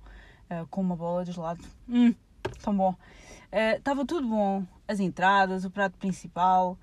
Uh, 0.49 0.67
com 0.69 0.81
uma 0.81 0.95
bola 0.95 1.25
de 1.25 1.31
gelado. 1.31 1.63
Hum, 1.89 2.13
tão 2.61 2.75
bom. 2.75 2.95
Estava 3.51 4.01
uh, 4.01 4.05
tudo 4.05 4.27
bom. 4.27 4.65
As 4.87 4.99
entradas, 4.99 5.65
o 5.65 5.69
prato 5.69 5.97
principal. 5.97 6.77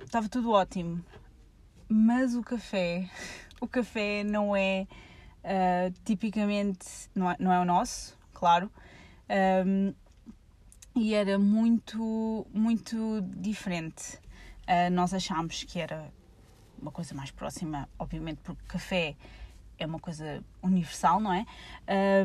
Estava 0.00 0.26
um, 0.26 0.28
tudo 0.28 0.50
ótimo. 0.50 1.04
Mas 1.88 2.34
o 2.34 2.42
café, 2.42 3.08
o 3.60 3.68
café 3.68 4.24
não 4.24 4.56
é 4.56 4.86
uh, 5.44 5.92
tipicamente, 6.04 6.86
não 7.14 7.30
é, 7.30 7.36
não 7.38 7.52
é 7.52 7.60
o 7.60 7.64
nosso, 7.64 8.16
claro. 8.32 8.70
Um, 9.66 9.94
e 10.94 11.14
era 11.14 11.38
muito, 11.38 12.46
muito 12.52 13.22
diferente. 13.36 14.18
Uh, 14.62 14.90
nós 14.92 15.12
achámos 15.12 15.64
que 15.64 15.78
era 15.78 16.12
uma 16.80 16.90
coisa 16.90 17.14
mais 17.14 17.30
próxima, 17.30 17.88
obviamente, 17.98 18.40
porque 18.42 18.62
café 18.66 19.16
é 19.82 19.86
uma 19.86 19.98
coisa 19.98 20.42
universal, 20.62 21.20
não 21.20 21.32
é? 21.32 21.44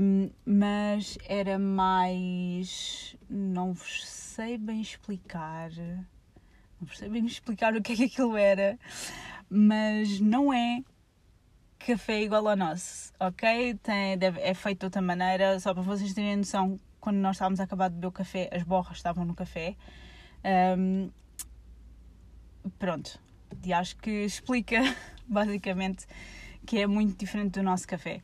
Um, 0.01 0.29
mas 0.45 1.17
era 1.27 1.57
mais. 1.57 3.15
Não 3.29 3.73
vos 3.73 4.05
sei 4.07 4.57
bem 4.57 4.81
explicar 4.81 5.71
não 6.79 6.87
percebem 6.87 7.25
explicar 7.25 7.75
o 7.75 7.81
que 7.81 7.93
é 7.93 7.95
que 7.95 8.03
aquilo 8.05 8.37
era, 8.37 8.77
mas 9.49 10.19
não 10.19 10.53
é 10.53 10.83
café 11.79 12.21
igual 12.23 12.47
ao 12.47 12.55
nosso, 12.55 13.13
ok? 13.19 13.75
Tem, 13.75 14.17
deve, 14.17 14.39
é 14.41 14.53
feito 14.53 14.79
de 14.79 14.85
outra 14.85 15.01
maneira, 15.01 15.59
só 15.59 15.73
para 15.73 15.83
vocês 15.83 16.13
terem 16.13 16.37
noção, 16.37 16.79
quando 16.99 17.17
nós 17.17 17.35
estávamos 17.35 17.59
a 17.59 17.63
acabar 17.63 17.89
de 17.89 17.95
beber 17.95 18.07
o 18.07 18.11
café, 18.11 18.49
as 18.51 18.63
borras 18.63 18.97
estavam 18.97 19.23
no 19.25 19.33
café. 19.33 19.75
Um, 20.77 21.09
pronto, 22.77 23.19
e 23.63 23.73
acho 23.73 23.95
que 23.97 24.25
explica 24.25 24.77
basicamente 25.27 26.05
que 26.67 26.77
é 26.77 26.85
muito 26.85 27.17
diferente 27.17 27.53
do 27.53 27.63
nosso 27.63 27.87
café. 27.87 28.21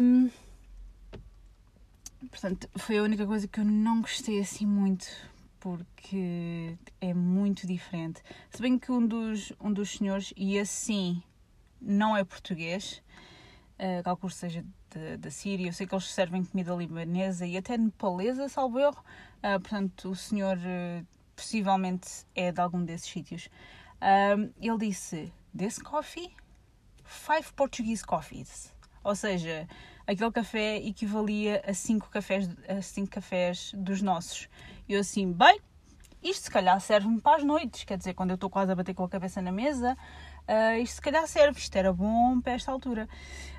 Um, 0.00 0.30
portanto, 2.30 2.68
foi 2.76 2.98
a 2.98 3.02
única 3.02 3.26
coisa 3.26 3.46
que 3.46 3.60
eu 3.60 3.64
não 3.64 4.00
gostei 4.00 4.40
assim 4.40 4.66
muito 4.66 5.06
porque 5.60 6.78
é 7.00 7.12
muito 7.12 7.66
diferente. 7.66 8.22
Se 8.50 8.62
bem 8.62 8.78
que 8.78 8.90
um 8.90 9.06
dos, 9.06 9.52
um 9.60 9.70
dos 9.70 9.90
senhores, 9.90 10.32
e 10.34 10.58
assim 10.58 11.22
não 11.80 12.16
é 12.16 12.24
português, 12.24 13.02
uh, 13.78 14.02
calculo 14.02 14.32
que 14.32 14.38
seja 14.38 14.64
da 15.18 15.30
Síria, 15.30 15.66
eu 15.66 15.72
sei 15.74 15.86
que 15.86 15.94
eles 15.94 16.06
servem 16.06 16.42
comida 16.42 16.74
libanesa 16.74 17.46
e 17.46 17.58
até 17.58 17.76
nepalesa, 17.76 18.48
salvo 18.48 18.78
erro, 18.78 19.04
uh, 19.38 19.60
portanto 19.60 20.08
o 20.08 20.16
senhor 20.16 20.56
uh, 20.56 21.06
possivelmente 21.36 22.24
é 22.34 22.50
de 22.50 22.60
algum 22.60 22.82
desses 22.82 23.10
sítios. 23.10 23.50
Uh, 24.00 24.50
ele 24.58 24.78
disse: 24.78 25.30
This 25.56 25.78
coffee? 25.78 26.37
Five 27.08 27.52
Portuguese 27.54 28.04
coffees. 28.04 28.70
Ou 29.02 29.16
seja, 29.16 29.66
aquele 30.06 30.30
café 30.30 30.76
equivalia 30.76 31.62
a 31.66 31.72
cinco 31.72 32.10
cafés, 32.10 32.48
a 32.68 32.82
cinco 32.82 33.10
cafés 33.10 33.72
dos 33.74 34.02
nossos. 34.02 34.46
E 34.86 34.92
eu 34.92 35.00
assim, 35.00 35.32
bem, 35.32 35.58
isto 36.22 36.44
se 36.44 36.50
calhar 36.50 36.78
serve-me 36.80 37.18
para 37.18 37.36
as 37.36 37.44
noites, 37.44 37.84
quer 37.84 37.96
dizer, 37.96 38.12
quando 38.12 38.30
eu 38.30 38.34
estou 38.34 38.50
quase 38.50 38.72
a 38.72 38.74
bater 38.74 38.92
com 38.92 39.04
a 39.04 39.08
cabeça 39.08 39.40
na 39.40 39.50
mesa, 39.50 39.96
uh, 40.46 40.78
isto 40.82 40.96
se 40.96 41.00
calhar 41.00 41.26
serve, 41.26 41.58
isto 41.58 41.74
era 41.76 41.92
bom 41.92 42.40
para 42.42 42.52
esta 42.52 42.70
altura. 42.70 43.08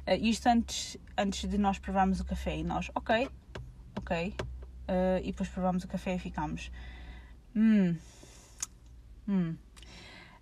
Uh, 0.07 0.13
isto 0.21 0.45
antes, 0.45 0.97
antes 1.17 1.49
de 1.49 1.57
nós 1.57 1.79
provarmos 1.79 2.19
o 2.19 2.25
café 2.25 2.55
e 2.55 2.63
nós, 2.63 2.91
ok, 2.93 3.27
ok, 3.95 4.35
uh, 4.37 5.19
e 5.23 5.31
depois 5.31 5.49
provámos 5.49 5.83
o 5.83 5.87
café 5.87 6.13
e 6.13 6.19
ficámos, 6.19 6.71
hum, 7.55 7.97
hum. 9.27 9.55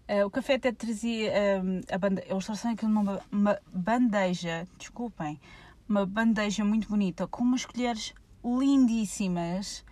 Uh, 0.10 0.26
o 0.26 0.30
café 0.30 0.56
até 0.56 0.72
trazia 0.72 1.32
uh, 1.32 1.94
a 1.94 1.98
bandeja, 1.98 2.28
eles 2.30 2.46
trouxeram 2.46 2.74
aquilo 2.74 2.92
numa 2.92 3.22
uma 3.32 3.60
bandeja, 3.74 4.66
desculpem, 4.78 5.40
uma 5.88 6.06
bandeja 6.06 6.64
muito 6.64 6.88
bonita, 6.88 7.28
com 7.28 7.44
umas 7.44 7.66
colheres 7.66 8.14
lindíssimas 8.44 9.84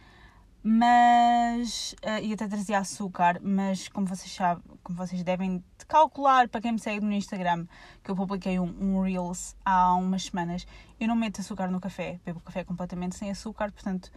mas 0.67 1.93
uh, 2.03 2.23
e 2.23 2.33
até 2.33 2.47
trazia 2.47 2.79
açúcar, 2.79 3.39
mas 3.39 3.87
como 3.87 4.07
vocês 4.07 4.33
sabem, 4.33 4.63
como 4.83 4.97
vocês 4.97 5.21
devem 5.21 5.63
calcular 5.87 6.49
para 6.49 6.59
quem 6.59 6.71
me 6.71 6.79
segue 6.79 7.05
no 7.05 7.11
Instagram, 7.11 7.67
que 8.03 8.09
eu 8.09 8.15
publiquei 8.15 8.59
um, 8.59 8.75
um 8.81 9.01
Reels 9.01 9.55
há 9.63 9.93
umas 9.93 10.23
semanas, 10.23 10.65
eu 10.99 11.07
não 11.07 11.15
meto 11.15 11.39
açúcar 11.39 11.67
no 11.69 11.79
café, 11.79 12.19
bebo 12.25 12.39
café 12.39 12.63
completamente 12.63 13.15
sem 13.15 13.29
açúcar, 13.29 13.71
portanto 13.71 14.11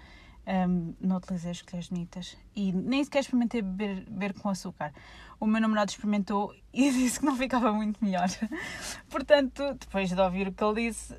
um, 0.47 0.95
não 0.99 1.19
utilizei 1.19 1.51
as 1.51 1.61
colheres 1.61 1.91
bonitas 1.91 2.35
e 2.57 2.73
nem 2.73 3.05
sequer 3.05 3.21
experimentei 3.21 3.61
beber, 3.61 4.07
beber 4.09 4.33
com 4.33 4.49
açúcar. 4.49 4.95
O 5.41 5.47
meu 5.47 5.61
namorado 5.61 5.91
experimentou 5.91 6.55
e 6.73 6.91
disse 6.93 7.21
que 7.21 7.27
não 7.27 7.37
ficava 7.37 7.73
muito 7.73 8.05
melhor. 8.05 8.29
Portanto, 9.09 9.75
depois 9.79 10.11
de 10.11 10.21
ouvir 10.21 10.49
o 10.49 10.53
que 10.53 10.65
ele 10.65 10.89
disse, 10.89 11.15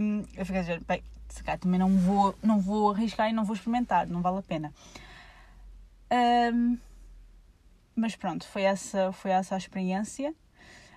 um, 0.00 0.24
eu 0.36 0.44
fiquei 0.44 0.58
a 0.58 0.62
dizer, 0.62 0.84
bem, 0.84 1.02
se 1.28 1.42
calhar 1.42 1.58
também 1.58 1.78
não 1.78 1.96
vou, 1.96 2.34
não 2.42 2.60
vou 2.60 2.90
arriscar 2.90 3.28
e 3.28 3.32
não 3.32 3.44
vou 3.44 3.54
experimentar, 3.54 4.06
não 4.06 4.20
vale 4.20 4.38
a 4.38 4.42
pena. 4.42 4.72
Um, 6.52 6.78
mas 7.94 8.16
pronto, 8.16 8.46
foi 8.46 8.62
essa, 8.62 9.12
foi 9.12 9.30
essa 9.32 9.54
a 9.54 9.58
experiência, 9.58 10.34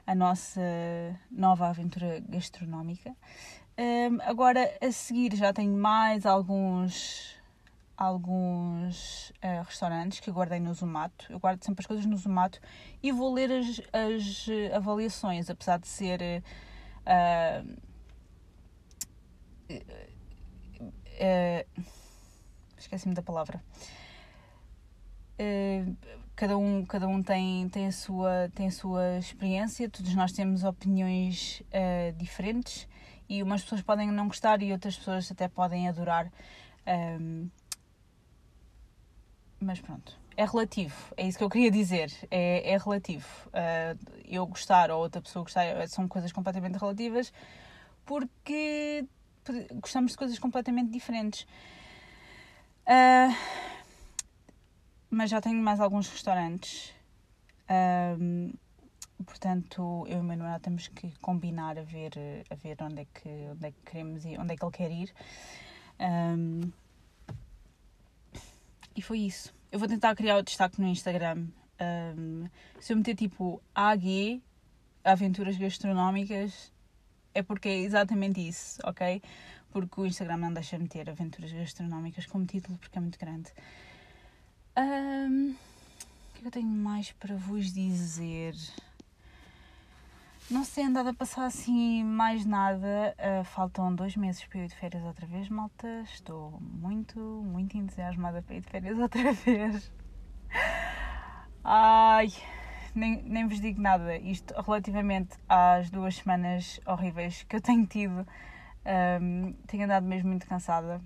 a 0.05 0.15
nossa 0.15 0.61
nova 1.31 1.67
aventura 1.67 2.21
gastronómica. 2.27 3.15
Um, 3.77 4.21
agora, 4.21 4.71
a 4.81 4.91
seguir, 4.91 5.35
já 5.35 5.51
tenho 5.51 5.75
mais 5.75 6.25
alguns 6.25 7.35
alguns 8.01 9.29
uh, 9.29 9.63
restaurantes 9.63 10.19
que 10.19 10.31
guardei 10.31 10.59
no 10.59 10.73
Zumato. 10.73 11.31
Eu 11.31 11.39
guardo 11.39 11.63
sempre 11.63 11.81
as 11.81 11.85
coisas 11.85 12.03
no 12.03 12.17
Zumato 12.17 12.59
e 13.01 13.11
vou 13.11 13.31
ler 13.31 13.51
as, 13.51 13.79
as 13.93 14.47
avaliações, 14.73 15.51
apesar 15.51 15.77
de 15.77 15.87
ser. 15.87 16.43
Uh, 17.05 17.77
uh, 21.19 21.83
Esqueci-me 22.75 23.13
da 23.13 23.21
palavra. 23.21 23.63
cada 26.35 26.57
um, 26.57 26.83
cada 26.83 27.07
um 27.07 27.21
tem, 27.21 27.69
tem, 27.69 27.85
a 27.85 27.91
sua, 27.91 28.49
tem 28.55 28.65
a 28.65 28.71
sua 28.71 29.19
experiência, 29.19 29.87
todos 29.87 30.15
nós 30.15 30.31
temos 30.31 30.63
opiniões 30.63 31.61
diferentes 32.17 32.87
e 33.29 33.43
umas 33.43 33.61
pessoas 33.61 33.83
podem 33.83 34.11
não 34.11 34.27
gostar 34.27 34.63
e 34.63 34.71
outras 34.71 34.97
pessoas 34.97 35.31
até 35.31 35.47
podem 35.47 35.87
adorar. 35.87 36.31
Um, 36.87 37.51
mas 39.61 39.79
pronto, 39.79 40.19
é 40.35 40.45
relativo, 40.45 40.95
é 41.15 41.27
isso 41.27 41.37
que 41.37 41.43
eu 41.43 41.49
queria 41.49 41.69
dizer, 41.69 42.11
é, 42.29 42.73
é 42.73 42.77
relativo. 42.77 43.27
Uh, 43.47 44.21
eu 44.25 44.45
gostar 44.47 44.89
ou 44.91 44.99
outra 44.99 45.21
pessoa 45.21 45.43
gostar 45.43 45.87
são 45.87 46.07
coisas 46.07 46.31
completamente 46.31 46.77
relativas 46.77 47.31
porque 48.05 49.05
gostamos 49.75 50.11
de 50.11 50.17
coisas 50.17 50.39
completamente 50.39 50.91
diferentes. 50.91 51.41
Uh, 52.87 53.35
mas 55.09 55.29
já 55.29 55.41
tenho 55.41 55.61
mais 55.61 55.79
alguns 55.79 56.07
restaurantes. 56.09 56.93
Um, 58.19 58.53
portanto, 59.25 60.05
eu 60.07 60.17
e 60.17 60.19
o 60.19 60.23
Manuel 60.23 60.59
temos 60.59 60.87
que 60.87 61.11
combinar 61.19 61.77
a 61.77 61.83
ver, 61.83 62.13
a 62.49 62.55
ver 62.55 62.77
onde, 62.81 63.01
é 63.01 63.05
que, 63.05 63.29
onde 63.51 63.67
é 63.67 63.71
que 63.71 63.81
queremos 63.85 64.25
ir, 64.25 64.39
onde 64.39 64.53
é 64.53 64.57
que 64.57 64.65
ele 64.65 64.71
quer 64.71 64.91
ir. 64.91 65.13
Um, 65.99 66.71
e 68.95 69.01
foi 69.01 69.19
isso. 69.19 69.53
Eu 69.71 69.79
vou 69.79 69.87
tentar 69.87 70.15
criar 70.15 70.37
o 70.37 70.43
destaque 70.43 70.81
no 70.81 70.87
Instagram. 70.87 71.47
Um, 72.17 72.47
se 72.79 72.93
eu 72.93 72.97
meter 72.97 73.15
tipo 73.15 73.61
AG, 73.73 74.41
Aventuras 75.03 75.57
Gastronómicas, 75.57 76.71
é 77.33 77.41
porque 77.41 77.69
é 77.69 77.77
exatamente 77.79 78.45
isso, 78.45 78.79
ok? 78.83 79.21
Porque 79.71 80.01
o 80.01 80.05
Instagram 80.05 80.37
não 80.37 80.53
deixa 80.53 80.77
meter 80.77 81.09
Aventuras 81.09 81.51
Gastronómicas 81.51 82.25
como 82.25 82.45
título 82.45 82.77
porque 82.77 82.97
é 82.97 83.01
muito 83.01 83.17
grande. 83.17 83.51
Um, 84.77 85.51
o 85.51 86.33
que 86.33 86.43
é 86.43 86.47
eu 86.47 86.51
tenho 86.51 86.67
mais 86.67 87.11
para 87.13 87.35
vos 87.35 87.71
dizer? 87.71 88.55
Não 90.51 90.65
sei 90.65 90.83
andado 90.83 91.07
a 91.07 91.13
passar 91.13 91.45
assim 91.45 92.03
mais 92.03 92.45
nada. 92.45 93.15
Uh, 93.17 93.41
faltam 93.45 93.95
dois 93.95 94.17
meses 94.17 94.43
para 94.43 94.59
eu 94.59 94.65
ir 94.65 94.67
de 94.67 94.75
férias 94.75 95.01
outra 95.01 95.25
vez, 95.25 95.47
malta. 95.47 95.87
Estou 96.01 96.59
muito, 96.59 97.17
muito 97.21 97.77
entusiasmada 97.77 98.41
para 98.41 98.55
ir 98.55 98.59
de 98.59 98.69
férias 98.69 98.99
outra 98.99 99.31
vez. 99.31 99.89
Ai, 101.63 102.27
nem, 102.93 103.23
nem 103.23 103.47
vos 103.47 103.61
digo 103.61 103.79
nada. 103.79 104.17
Isto 104.17 104.53
relativamente 104.61 105.37
às 105.47 105.89
duas 105.89 106.17
semanas 106.17 106.81
horríveis 106.85 107.43
que 107.43 107.55
eu 107.55 107.61
tenho 107.61 107.87
tido. 107.87 108.27
Um, 109.21 109.53
tenho 109.67 109.85
andado 109.85 110.05
mesmo 110.05 110.31
muito 110.31 110.45
cansada. 110.45 111.01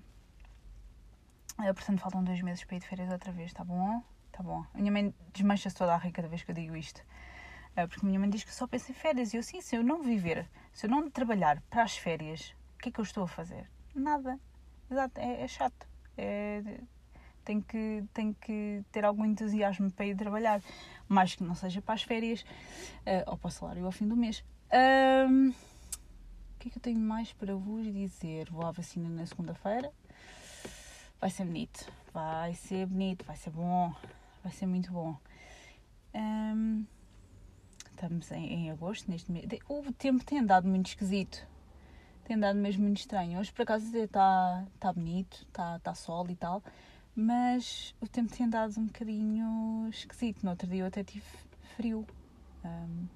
Uh, 1.59 1.71
portanto, 1.71 1.99
faltam 1.99 2.23
dois 2.23 2.41
meses 2.41 2.63
para 2.63 2.77
ir 2.77 2.79
de 2.79 2.87
férias 2.87 3.11
outra 3.11 3.31
vez, 3.31 3.53
tá 3.53 3.63
bom? 3.63 4.01
Tá 4.31 4.41
bom. 4.41 4.65
A 4.73 4.77
minha 4.79 4.91
mãe 4.91 5.13
desmancha-se 5.31 5.75
toda 5.75 5.93
a 5.93 5.97
rir 5.97 6.11
cada 6.11 6.27
vez 6.27 6.41
que 6.41 6.49
eu 6.49 6.55
digo 6.55 6.75
isto. 6.75 6.99
Ah, 7.75 7.87
porque 7.87 8.05
minha 8.05 8.19
mãe 8.19 8.29
diz 8.29 8.43
que 8.43 8.53
só 8.53 8.65
penso 8.65 8.91
em 8.91 8.95
férias. 8.95 9.33
E 9.33 9.37
eu, 9.37 9.43
sim, 9.43 9.59
se 9.59 9.75
eu 9.75 9.83
não 9.83 10.01
viver, 10.01 10.47
se 10.71 10.85
eu 10.85 10.89
não 10.89 11.09
trabalhar 11.09 11.61
para 11.69 11.83
as 11.83 11.97
férias, 11.97 12.55
o 12.75 12.81
que 12.81 12.89
é 12.89 12.91
que 12.91 12.99
eu 12.99 13.03
estou 13.03 13.23
a 13.23 13.27
fazer? 13.27 13.69
Nada. 13.93 14.39
Exato, 14.89 15.19
é, 15.19 15.41
é 15.41 15.47
chato. 15.47 15.87
É, 16.17 16.61
tenho, 17.43 17.61
que, 17.61 18.03
que 18.41 18.83
ter 18.91 19.03
algum 19.03 19.25
entusiasmo 19.25 19.91
para 19.91 20.05
ir 20.05 20.15
trabalhar. 20.15 20.61
Mais 21.07 21.35
que 21.35 21.43
não 21.43 21.53
seja 21.53 21.81
para 21.81 21.95
as 21.95 22.03
férias 22.03 22.41
uh, 22.41 23.31
ou 23.31 23.37
para 23.37 23.47
o 23.47 23.51
salário 23.51 23.85
ao 23.85 23.91
fim 23.91 24.07
do 24.07 24.15
mês. 24.15 24.43
Um, 25.29 25.49
o 25.49 25.53
que 26.59 26.69
é 26.69 26.71
que 26.71 26.77
eu 26.77 26.81
tenho 26.81 26.99
mais 26.99 27.31
para 27.33 27.55
vos 27.55 27.85
dizer? 27.85 28.49
Vou 28.49 28.65
à 28.65 28.71
vacina 28.71 29.09
na 29.09 29.25
segunda-feira. 29.25 29.91
Vai 31.19 31.29
ser 31.29 31.45
bonito. 31.45 31.91
Vai 32.13 32.53
ser 32.53 32.85
bonito, 32.85 33.25
vai 33.25 33.35
ser 33.35 33.49
bom. 33.49 33.93
Vai 34.41 34.51
ser 34.53 34.65
muito 34.65 34.91
bom. 34.91 35.17
Um, 36.13 36.85
estamos 37.95 38.31
em, 38.31 38.53
em 38.53 38.71
agosto, 38.71 39.09
neste 39.09 39.31
mês. 39.31 39.45
O 39.67 39.91
tempo 39.93 40.23
tem 40.23 40.39
andado 40.39 40.67
muito 40.67 40.87
esquisito. 40.87 41.47
Tem 42.25 42.35
andado 42.35 42.57
mesmo 42.57 42.83
muito 42.83 42.99
estranho. 42.99 43.39
Hoje, 43.39 43.51
por 43.51 43.63
acaso, 43.63 43.95
está 43.97 44.65
tá 44.79 44.93
bonito, 44.93 45.45
está 45.47 45.79
tá 45.79 45.93
sol 45.95 46.29
e 46.29 46.35
tal. 46.35 46.61
Mas 47.15 47.95
o 48.01 48.07
tempo 48.07 48.35
tem 48.35 48.45
andado 48.45 48.77
um 48.79 48.87
bocadinho 48.87 49.87
esquisito. 49.89 50.43
No 50.43 50.51
outro 50.51 50.67
dia 50.67 50.81
eu 50.81 50.87
até 50.87 51.03
tive 51.03 51.25
frio. 51.75 52.05
Um, 52.63 53.07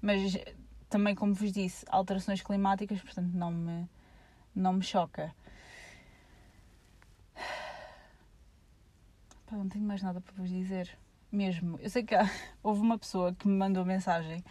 mas 0.00 0.36
também, 0.88 1.14
como 1.14 1.34
vos 1.34 1.52
disse, 1.52 1.84
alterações 1.88 2.42
climáticas, 2.42 3.00
portanto, 3.00 3.32
não 3.32 3.50
me, 3.50 3.88
não 4.54 4.72
me 4.74 4.82
choca. 4.82 5.34
Pá, 9.46 9.56
não 9.56 9.68
tenho 9.68 9.84
mais 9.84 10.02
nada 10.02 10.20
para 10.20 10.34
vos 10.34 10.48
dizer 10.48 10.96
mesmo. 11.34 11.78
Eu 11.80 11.90
sei 11.90 12.02
que 12.02 12.14
há, 12.14 12.30
houve 12.62 12.80
uma 12.80 12.98
pessoa 12.98 13.34
que 13.34 13.48
me 13.48 13.56
mandou 13.56 13.84
mensagem 13.84 14.42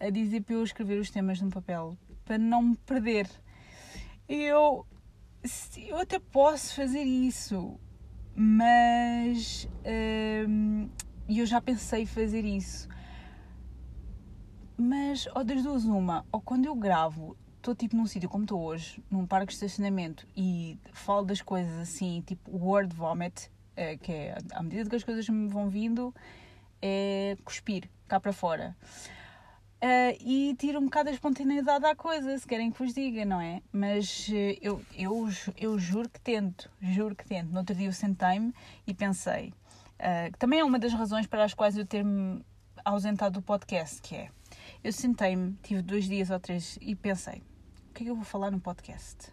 a 0.00 0.10
dizer 0.10 0.42
para 0.42 0.54
eu 0.54 0.64
escrever 0.64 0.98
os 0.98 1.10
temas 1.10 1.40
num 1.40 1.50
papel 1.50 1.96
para 2.24 2.38
não 2.38 2.62
me 2.62 2.76
perder. 2.76 3.28
E 4.28 4.34
eu, 4.42 4.86
eu 5.76 5.98
até 5.98 6.18
posso 6.18 6.74
fazer 6.74 7.02
isso, 7.02 7.78
mas 8.34 9.68
hum, 10.48 10.88
eu 11.28 11.46
já 11.46 11.60
pensei 11.60 12.06
fazer 12.06 12.44
isso. 12.44 12.88
Mas, 14.76 15.28
ou 15.34 15.44
das 15.44 15.62
duas, 15.62 15.84
uma, 15.84 16.26
ou 16.32 16.40
quando 16.40 16.66
eu 16.66 16.74
gravo, 16.74 17.36
estou 17.56 17.74
tipo 17.74 17.96
num 17.96 18.06
sítio 18.06 18.28
como 18.28 18.44
estou 18.44 18.60
hoje, 18.60 19.02
num 19.10 19.26
parque 19.26 19.48
de 19.48 19.54
estacionamento 19.54 20.26
e 20.36 20.78
falo 20.92 21.24
das 21.24 21.40
coisas 21.40 21.78
assim, 21.78 22.22
tipo 22.26 22.50
word 22.50 22.94
vomit, 22.94 23.50
é, 23.76 23.96
que 23.96 24.12
é 24.12 24.38
à 24.52 24.62
medida 24.62 24.88
que 24.88 24.96
as 24.96 25.04
coisas 25.04 25.28
me 25.28 25.48
vão 25.48 25.68
vindo, 25.68 26.14
é 26.80 27.36
cuspir 27.44 27.88
cá 28.08 28.20
para 28.20 28.32
fora. 28.32 28.76
Uh, 29.84 30.16
e 30.18 30.54
tiro 30.58 30.78
um 30.78 30.84
bocado 30.84 31.10
a 31.10 31.12
espontaneidade 31.12 31.84
à 31.84 31.94
coisa, 31.94 32.38
se 32.38 32.46
querem 32.46 32.70
que 32.70 32.78
vos 32.78 32.94
diga, 32.94 33.24
não 33.26 33.38
é? 33.38 33.60
Mas 33.70 34.28
uh, 34.28 34.32
eu, 34.62 34.80
eu, 34.96 35.28
eu 35.58 35.78
juro 35.78 36.08
que 36.08 36.18
tento, 36.20 36.70
juro 36.80 37.14
que 37.14 37.26
tento. 37.26 37.50
No 37.50 37.58
outro 37.58 37.74
dia 37.74 37.88
eu 37.88 37.92
sentei-me 37.92 38.54
e 38.86 38.94
pensei, 38.94 39.52
uh, 40.00 40.32
que 40.32 40.38
também 40.38 40.60
é 40.60 40.64
uma 40.64 40.78
das 40.78 40.94
razões 40.94 41.26
para 41.26 41.44
as 41.44 41.52
quais 41.52 41.76
eu 41.76 41.84
ter-me 41.84 42.42
ausentado 42.82 43.40
do 43.40 43.42
podcast, 43.42 44.00
que 44.00 44.14
é, 44.14 44.30
eu 44.82 44.90
sentei-me, 44.90 45.54
tive 45.62 45.82
dois 45.82 46.06
dias 46.06 46.30
ou 46.30 46.40
três 46.40 46.78
e 46.80 46.94
pensei, 46.94 47.42
o 47.90 47.92
que 47.92 48.02
é 48.02 48.04
que 48.04 48.10
eu 48.10 48.16
vou 48.16 48.24
falar 48.24 48.50
no 48.50 48.60
podcast? 48.60 49.32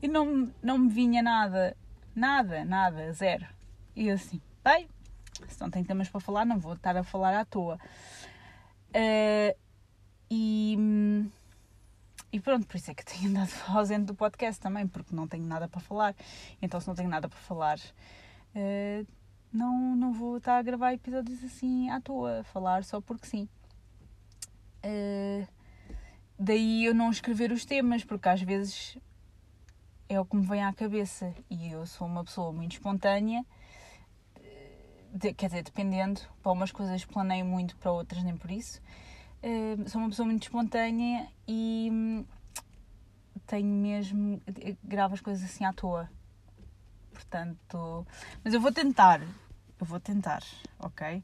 E 0.00 0.06
não, 0.06 0.52
não 0.62 0.78
me 0.78 0.88
vinha 0.88 1.20
nada 1.20 1.76
Nada, 2.14 2.64
nada, 2.64 3.12
zero. 3.12 3.46
E 3.94 4.08
eu 4.08 4.14
assim, 4.14 4.40
bem, 4.64 4.88
se 5.48 5.60
não 5.60 5.70
tem 5.70 5.84
temas 5.84 6.08
para 6.08 6.20
falar, 6.20 6.44
não 6.44 6.58
vou 6.58 6.74
estar 6.74 6.96
a 6.96 7.02
falar 7.02 7.38
à 7.38 7.44
toa. 7.44 7.78
Uh, 8.90 9.56
e, 10.30 10.76
e 12.32 12.40
pronto, 12.40 12.66
por 12.66 12.76
isso 12.76 12.90
é 12.90 12.94
que 12.94 13.04
tenho 13.04 13.30
andado 13.30 13.50
ausente 13.68 14.06
do 14.06 14.14
podcast 14.14 14.60
também, 14.60 14.86
porque 14.86 15.14
não 15.14 15.26
tenho 15.26 15.44
nada 15.44 15.68
para 15.68 15.80
falar. 15.80 16.14
Então, 16.60 16.80
se 16.80 16.88
não 16.88 16.94
tenho 16.94 17.08
nada 17.08 17.28
para 17.28 17.38
falar, 17.38 17.78
uh, 17.78 19.06
não, 19.52 19.96
não 19.96 20.12
vou 20.12 20.38
estar 20.38 20.58
a 20.58 20.62
gravar 20.62 20.94
episódios 20.94 21.42
assim 21.44 21.90
à 21.90 22.00
toa, 22.00 22.44
falar 22.44 22.84
só 22.84 23.00
porque 23.00 23.26
sim. 23.26 23.48
Uh, 24.84 25.46
daí 26.38 26.84
eu 26.84 26.94
não 26.94 27.10
escrever 27.10 27.52
os 27.52 27.64
temas, 27.64 28.04
porque 28.04 28.28
às 28.28 28.42
vezes 28.42 28.96
é 30.10 30.18
o 30.18 30.24
que 30.24 30.36
me 30.36 30.44
vem 30.44 30.62
à 30.64 30.72
cabeça. 30.72 31.32
E 31.48 31.70
eu 31.70 31.86
sou 31.86 32.06
uma 32.06 32.24
pessoa 32.24 32.52
muito 32.52 32.72
espontânea, 32.72 33.46
de, 35.14 35.32
quer 35.32 35.46
dizer, 35.46 35.62
dependendo, 35.62 36.20
para 36.42 36.50
umas 36.50 36.72
coisas 36.72 37.04
planeio 37.04 37.44
muito, 37.44 37.76
para 37.76 37.92
outras 37.92 38.22
nem 38.24 38.36
por 38.36 38.50
isso. 38.50 38.82
Uh, 39.42 39.88
sou 39.88 40.00
uma 40.00 40.10
pessoa 40.10 40.26
muito 40.26 40.42
espontânea 40.42 41.28
e 41.46 41.88
hum, 41.90 42.24
tenho 43.46 43.68
mesmo. 43.68 44.42
gravo 44.82 45.14
as 45.14 45.20
coisas 45.20 45.44
assim 45.44 45.64
à 45.64 45.72
toa. 45.72 46.10
Portanto. 47.12 48.06
Mas 48.42 48.52
eu 48.52 48.60
vou 48.60 48.72
tentar. 48.72 49.20
Eu 49.20 49.86
vou 49.86 50.00
tentar, 50.00 50.42
ok? 50.80 51.22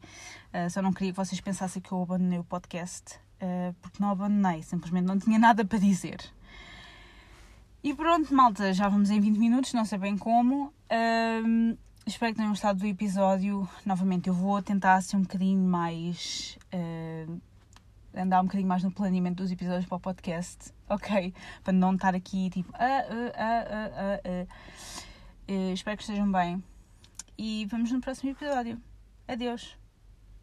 Uh, 0.55 0.70
só 0.70 0.81
não 0.81 0.92
queria 0.92 1.12
que 1.12 1.16
vocês 1.16 1.40
pensassem 1.40 1.83
que 1.83 1.92
eu 1.92 2.03
abandonei 2.03 2.38
o 2.38 2.44
podcast, 2.44 3.16
uh, 3.42 3.75
porque 3.83 4.01
não 4.01 4.11
abandonei, 4.11 4.62
simplesmente 4.62 5.05
não 5.05 5.18
tinha 5.18 5.38
nada 5.38 5.64
para 5.64 5.79
dizer. 5.79 6.36
E 7.87 7.94
pronto, 7.94 8.35
malta, 8.35 8.75
já 8.75 8.88
vamos 8.88 9.11
em 9.11 9.20
20 9.20 9.38
minutos, 9.38 9.72
não 9.72 9.85
sei 9.85 9.96
bem 9.96 10.18
como. 10.18 10.75
Um, 10.90 11.77
espero 12.05 12.33
que 12.33 12.38
tenham 12.38 12.51
gostado 12.51 12.81
do 12.81 12.87
episódio. 12.87 13.68
Novamente, 13.85 14.27
eu 14.27 14.35
vou 14.35 14.61
tentar 14.61 15.01
ser 15.03 15.16
um 15.16 15.22
bocadinho 15.22 15.62
mais. 15.62 16.59
Uh, 16.75 17.40
andar 18.12 18.40
um 18.40 18.46
bocadinho 18.46 18.68
mais 18.68 18.83
no 18.83 18.90
planeamento 18.90 19.40
dos 19.40 19.53
episódios 19.53 19.87
para 19.87 19.99
o 19.99 20.01
podcast, 20.01 20.72
ok? 20.88 21.33
Para 21.62 21.72
não 21.72 21.94
estar 21.94 22.12
aqui 22.12 22.51
tipo. 22.51 22.72
Uh, 22.72 24.49
espero 25.72 25.96
que 25.96 26.03
estejam 26.03 26.33
bem. 26.33 26.61
E 27.38 27.66
vamos 27.66 27.92
no 27.92 28.01
próximo 28.01 28.33
episódio. 28.33 28.83
Adeus! 29.29 29.86